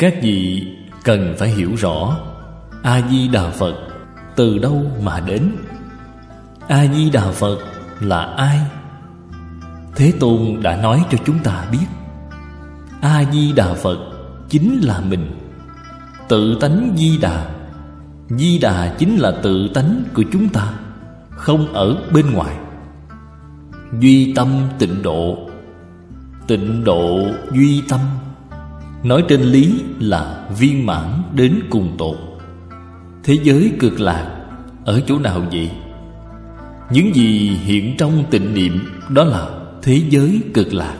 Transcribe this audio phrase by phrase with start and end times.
[0.00, 0.66] Các vị
[1.04, 2.16] cần phải hiểu rõ
[2.82, 3.74] A-di-đà Phật
[4.36, 5.56] từ đâu mà đến.
[6.68, 7.58] A-di-đà Phật
[8.00, 8.60] là ai?
[9.96, 11.86] Thế Tôn đã nói cho chúng ta biết
[13.00, 13.98] A-di-đà Phật
[14.48, 15.30] chính là mình.
[16.28, 17.50] Tự tánh Di Đà.
[18.28, 20.72] Di Đà chính là tự tánh của chúng ta,
[21.30, 22.56] Không ở bên ngoài.
[24.00, 24.48] Duy tâm
[24.78, 25.38] tịnh độ.
[26.46, 28.00] Tịnh độ duy tâm.
[29.04, 32.16] Nói trên lý là viên mãn đến cùng tột.
[33.24, 34.36] Thế giới cực lạc,
[34.84, 35.70] Ở chỗ nào vậy?
[36.90, 39.48] Những gì hiện trong tịnh niệm, Đó là
[39.82, 40.96] thế giới cực lạc.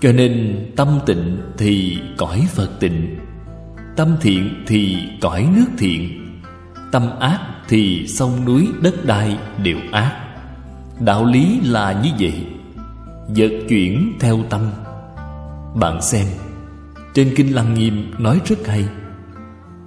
[0.00, 3.16] Cho nên tâm tịnh thì cõi Phật tịnh,
[3.96, 6.22] Tâm thiện thì cõi nước thiện,
[6.92, 10.12] Tâm ác thì sông núi đất đai đều ác.
[11.00, 12.46] Đạo lý là như vậy,
[13.28, 14.62] Vật chuyển theo tâm.
[15.74, 16.26] Bạn xem.
[17.16, 18.84] Trên Kinh Lăng Nghiêm nói rất hay.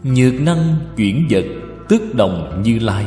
[0.04, 1.46] Nhược năng chuyển vật
[1.90, 3.06] Tức đồng như lai.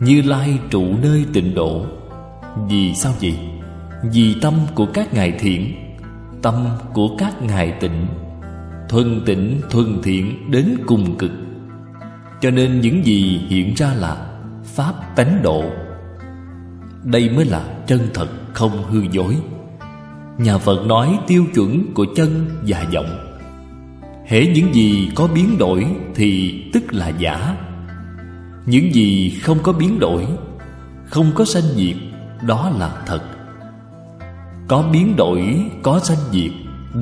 [0.00, 1.86] Như lai trụ nơi tịnh độ.
[2.68, 3.38] Vì sao vậy?
[4.12, 5.74] Vì tâm của các ngài thiện,
[6.42, 8.06] Tâm của các ngài tịnh.
[8.88, 11.32] Thuần tịnh, thuần thiện đến cùng cực.
[12.40, 14.30] Cho nên những gì hiện ra là
[14.64, 15.64] Pháp tánh độ.
[17.04, 19.36] Đây mới là chân thật không hư dối.
[20.38, 23.38] Nhà Phật nói tiêu chuẩn của chân và vọng
[24.26, 27.56] Hễ những gì có biến đổi thì tức là giả.
[28.66, 30.26] Những gì không có biến đổi
[31.04, 31.96] Không có sanh diệt
[32.46, 33.20] Đó là thật.
[34.68, 36.52] Có biến đổi, có sanh diệt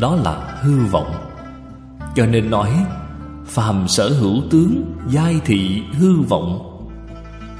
[0.00, 1.12] Đó là hư vọng.
[2.14, 2.70] Cho nên nói
[3.46, 6.66] Phàm sở hữu tướng Giai thị hư vọng.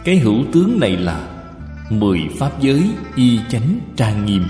[0.05, 1.29] Cái hữu tướng này là
[1.91, 4.45] Mười pháp giới y chánh trang nghiêm.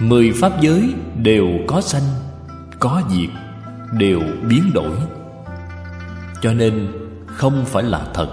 [0.00, 2.02] Mười pháp giới đều có sanh,
[2.78, 3.30] Có diệt,
[3.92, 4.96] Đều biến đổi.
[6.42, 6.88] Cho nên
[7.26, 8.28] không phải là thật.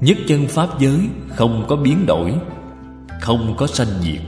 [0.00, 2.34] Nhất chân pháp giới không có biến đổi,
[3.20, 4.20] Không có sanh diệt.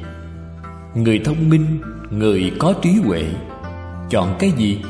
[0.94, 1.80] Người thông minh,
[2.10, 3.24] Người có trí huệ,
[4.10, 4.82] Chọn cái gì?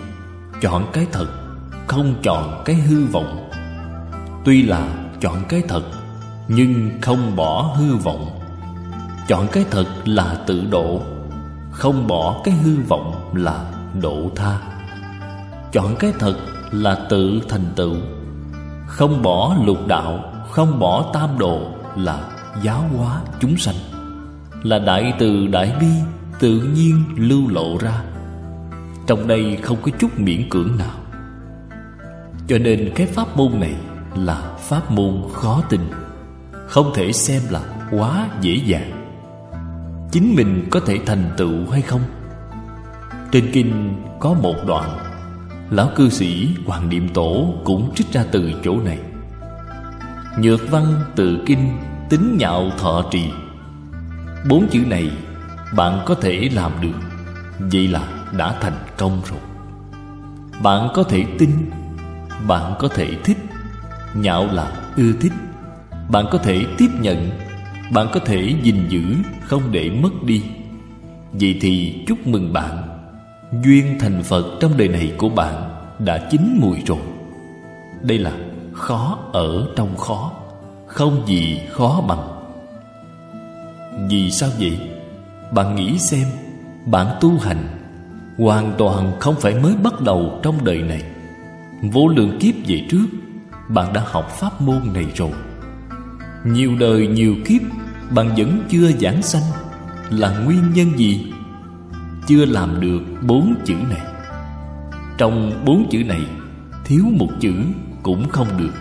[0.60, 1.26] Chọn cái thật,
[1.86, 3.50] Không chọn cái hư vọng.
[4.44, 4.88] Tuy là
[5.20, 5.82] chọn cái thật,
[6.48, 8.40] Nhưng không bỏ hư vọng.
[9.28, 11.02] Chọn cái thật là tự độ.
[11.74, 13.64] Không bỏ cái hư vọng là
[14.00, 14.58] độ tha.
[15.72, 16.36] Chọn cái thật
[16.72, 17.94] là tự thành tựu.
[18.86, 21.60] Không bỏ lục đạo, Không bỏ tam độ
[21.96, 22.28] là
[22.62, 23.74] giáo hóa chúng sanh.
[24.62, 25.86] Là đại từ đại bi
[26.38, 28.02] Tự nhiên lưu lộ ra.
[29.06, 30.98] Trong đây không có chút miễn cưỡng nào.
[32.48, 33.74] Cho nên cái pháp môn này
[34.14, 35.80] Là pháp môn khó tin,
[36.68, 39.03] Không thể xem là quá dễ dàng.
[40.14, 42.00] Chính mình có thể thành tựu hay không?
[43.32, 44.98] Trên kinh có một đoạn,
[45.70, 48.98] Lão cư sĩ Hoàng Niệm Tổ cũng trích ra từ chỗ này.
[50.38, 51.78] Nhược văn tự kinh
[52.10, 53.30] Tính nhạo thọ trì.
[54.48, 55.10] Bốn chữ này
[55.76, 56.98] bạn có thể làm được,
[57.58, 59.40] Vậy là đã thành công rồi.
[60.62, 61.50] Bạn có thể tin,
[62.46, 63.38] Bạn có thể thích,
[64.14, 65.32] Nhạo là ưa thích.
[66.08, 67.30] Bạn có thể tiếp nhận
[67.92, 69.02] bạn có thể gìn giữ,
[69.42, 70.42] Không để mất đi.
[71.32, 72.82] Vậy thì chúc mừng bạn.
[73.64, 76.98] Duyên thành Phật trong đời này của bạn Đã chín mùi rồi.
[78.02, 78.32] Đây là
[78.72, 80.32] khó ở trong khó,
[80.86, 82.28] Không gì khó bằng.
[84.08, 84.78] Vì sao vậy?
[85.52, 86.26] Bạn nghĩ xem,
[86.86, 87.68] Bạn tu hành,
[88.38, 91.02] Hoàn toàn không phải mới bắt đầu trong đời này.
[91.82, 93.06] Vô lượng kiếp về trước,
[93.68, 95.32] Bạn đã học pháp môn này rồi.
[96.44, 97.62] Nhiều đời nhiều kiếp,
[98.10, 99.42] Bạn vẫn chưa giảng sanh.
[100.10, 101.32] Là nguyên nhân gì?
[102.26, 104.02] Chưa làm được bốn chữ này.
[105.18, 106.20] Trong bốn chữ này,
[106.84, 107.52] Thiếu một chữ
[108.02, 108.72] cũng không được.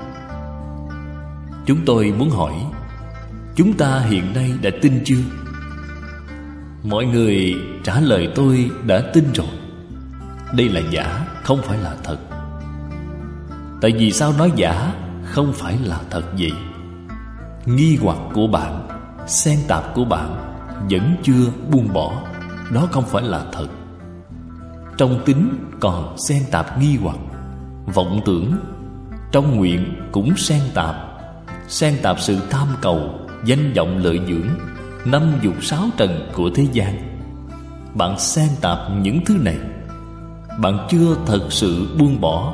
[1.66, 2.54] Chúng tôi muốn hỏi,
[3.56, 5.22] Chúng ta hiện nay đã tin chưa?
[6.84, 9.48] Mọi người trả lời tôi đã tin rồi.
[10.54, 12.18] Đây là giả, Không phải là thật.
[13.82, 14.94] Tại vì sao nói giả
[15.24, 16.52] Không phải là thật vậy?
[17.66, 18.88] Nghi hoặc của bạn,
[19.28, 20.58] Xen tạp của bạn
[20.90, 22.24] Vẫn chưa buông bỏ,
[22.72, 23.68] Đó không phải là thật.
[24.98, 25.50] Trong tính
[25.80, 27.18] còn xen tạp nghi hoặc,
[27.94, 28.54] Vọng tưởng,
[29.32, 30.96] Trong nguyện cũng xen tạp.
[31.68, 33.10] Xen tạp sự tham cầu,
[33.46, 34.50] Danh vọng lợi dưỡng,
[35.06, 37.20] năm dục sáu trần của thế gian.
[37.96, 39.58] Bạn xen tạp những thứ này,
[40.60, 42.54] bạn chưa thật sự buông bỏ.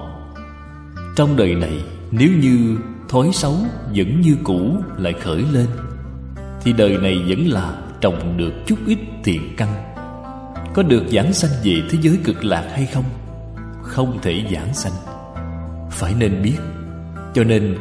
[1.16, 2.78] Trong đời này, nếu như
[3.10, 3.56] thói xấu
[3.96, 5.68] vẫn như cũ lại khởi lên.
[6.62, 9.90] Thì đời này vẫn là trồng được chút ít thiện căn
[10.74, 13.04] có được giảng sanh về thế giới cực lạc hay không?
[13.82, 14.92] Không thể giảng sanh.
[15.92, 16.58] Phải nên biết.
[17.34, 17.78] Cho nên,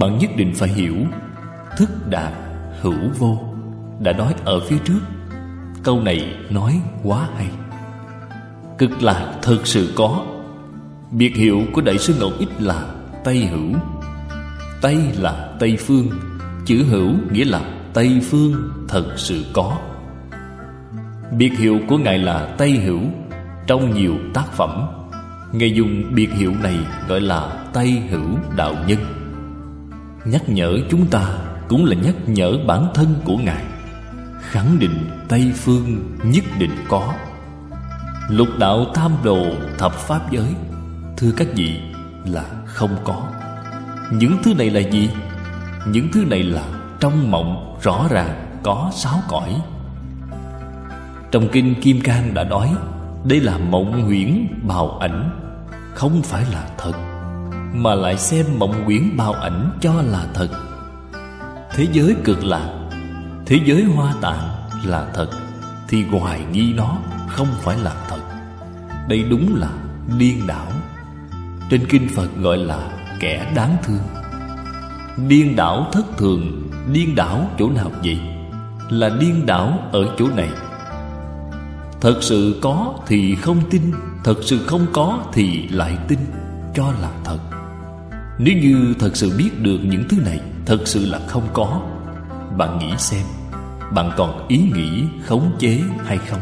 [0.00, 0.96] bạn nhất định phải hiểu.
[1.76, 2.32] Thức đạt
[2.80, 3.38] hữu vô
[4.00, 5.00] Đã nói ở phía trước.
[5.82, 7.48] Câu này nói quá hay.
[8.78, 10.24] Cực lạc thật sự có.
[11.10, 13.72] Biệt hiệu của Đại sư Ngọc Ích là Tây Hữu.
[14.80, 16.10] Tây là Tây Phương.
[16.66, 17.60] Chữ hữu nghĩa là
[17.94, 19.78] Tây Phương, thật sự có.
[21.38, 23.00] Biệt hiệu của Ngài là Tây Hữu,
[23.66, 24.86] Trong nhiều tác phẩm.
[25.52, 26.78] Ngài dùng biệt hiệu này
[27.08, 28.98] gọi là Tây Hữu Đạo Nhân.
[30.24, 31.38] Nhắc nhở chúng ta
[31.68, 33.64] cũng là nhắc nhở bản thân của Ngài.
[34.40, 37.14] Khẳng định Tây Phương nhất định có.
[38.28, 39.46] Lục đạo tam đồ
[39.78, 40.54] thập pháp giới,
[41.16, 41.80] Thưa các vị,
[42.24, 43.28] là không có.
[44.10, 45.10] Những thứ này là gì?
[45.86, 46.62] Những thứ này là
[47.00, 49.60] trong mộng rõ ràng có sáu cõi.
[51.30, 52.74] Trong kinh Kim Cang đã nói,
[53.24, 55.30] Đây là mộng huyễn bào ảnh,
[55.94, 56.92] Không phải là thật,
[57.74, 60.48] Mà lại xem mộng huyễn bào ảnh cho là thật.
[61.74, 62.88] Thế giới cực lạc
[63.46, 64.48] Thế giới hoa tạng
[64.84, 65.28] là thật,
[65.88, 66.98] Thì hoài nghi nó
[67.28, 68.20] không phải là thật.
[69.08, 69.68] Đây đúng là
[70.18, 70.66] điên đảo.
[71.70, 72.78] Trên kinh Phật gọi là
[73.20, 74.00] kẻ đáng thương.
[75.28, 78.18] Điên đảo thất thường, Điên đảo chỗ nào vậy?
[78.90, 80.48] Là điên đảo ở chỗ này.
[82.00, 83.82] Thật sự có thì không tin,
[84.24, 86.18] Thật sự không có thì lại tin,
[86.74, 87.38] Cho là thật.
[88.38, 91.80] Nếu như thật sự biết được những thứ này, Thật sự là không có.
[92.56, 93.24] Bạn nghĩ xem,
[93.94, 96.40] Bạn còn ý nghĩ khống chế hay không?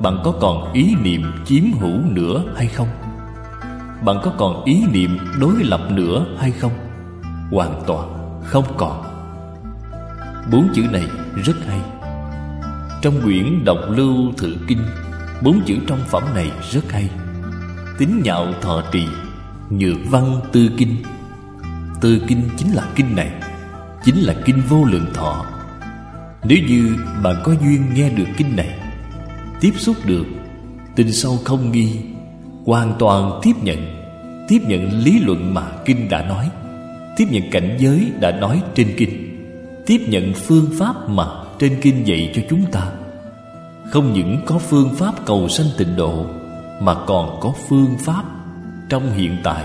[0.00, 2.88] Bạn có còn ý niệm chiếm hữu nữa hay không?
[4.04, 6.72] Bạn có còn ý niệm đối lập nữa hay không?
[7.50, 8.08] Hoàn toàn
[8.44, 9.02] không còn.
[10.52, 11.04] Bốn chữ này
[11.44, 11.80] rất hay.
[13.02, 14.82] Trong quyển đọc lưu thử kinh,
[15.42, 17.10] Bốn chữ trong phẩm này rất hay.
[17.98, 19.06] Tính nhạo thọ trì,
[19.70, 20.96] Nhược văn tư kinh.
[22.00, 23.30] Tư kinh chính là kinh này,
[24.04, 25.44] Chính là kinh vô lượng thọ.
[26.44, 28.78] Nếu như bạn có duyên nghe được kinh này,
[29.60, 30.26] Tiếp xúc được,
[30.96, 32.00] Tin sâu không nghi
[32.68, 33.78] Hoàn toàn tiếp nhận
[34.48, 36.50] Tiếp nhận lý luận mà kinh đã nói,
[37.16, 39.38] Tiếp nhận cảnh giới đã nói trên kinh,
[39.86, 41.26] Tiếp nhận phương pháp mà
[41.58, 42.92] trên kinh dạy cho chúng ta.
[43.90, 46.26] Không những có phương pháp cầu sanh tịnh độ,
[46.80, 48.24] Mà còn có phương pháp
[48.88, 49.64] trong hiện tại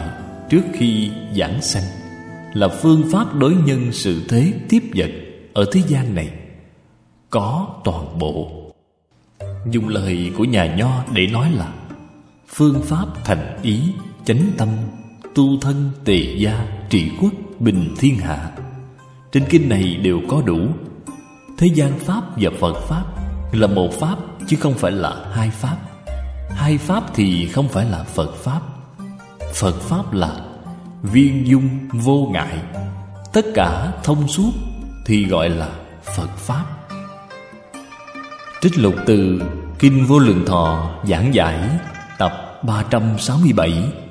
[0.50, 1.83] trước khi giảng sanh,
[2.53, 5.11] Là phương pháp đối nhân sự thế tiếp vật
[5.53, 6.29] ở thế gian này.
[7.29, 8.51] Có toàn bộ.
[9.71, 11.73] Dùng lời của nhà Nho để nói là
[12.55, 13.81] Phương pháp thành ý,
[14.25, 14.69] chánh tâm,
[15.35, 18.51] tu thân, tề gia, trị quốc, bình thiên hạ.
[19.31, 20.59] Trên kinh này đều có đủ.
[21.57, 23.03] Thế gian Pháp và Phật Pháp
[23.53, 24.15] Là một Pháp
[24.47, 25.77] chứ không phải là hai Pháp.
[26.50, 28.61] Hai Pháp thì không phải là Phật Pháp.
[29.53, 30.41] Phật Pháp là
[31.01, 32.57] viên dung vô ngại.
[33.33, 34.51] Tất cả thông suốt
[35.05, 35.69] thì gọi là
[36.15, 36.65] Phật Pháp.
[38.61, 39.41] Trích lục từ
[39.79, 41.69] Kinh Vô Lượng Thọ giảng giải
[42.17, 44.02] tập 367